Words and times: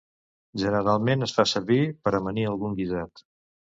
Generalment 0.61 1.27
es 1.27 1.35
fa 1.39 1.45
servir 1.53 1.79
per 2.07 2.15
amanir 2.21 2.47
algun 2.53 2.77
guisat 2.81 3.25